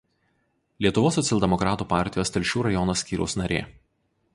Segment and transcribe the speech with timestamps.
[0.85, 3.67] Lietuvos socialdemokratų partijos Telšių rajono skyriaus narė.